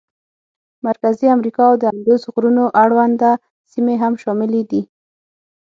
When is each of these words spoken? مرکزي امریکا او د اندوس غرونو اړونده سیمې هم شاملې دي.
مرکزي 0.87 1.27
امریکا 1.35 1.63
او 1.69 1.75
د 1.81 1.83
اندوس 1.93 2.21
غرونو 2.33 2.63
اړونده 2.83 3.29
سیمې 3.71 3.95
هم 4.03 4.13
شاملې 4.23 4.61
دي. 4.71 4.81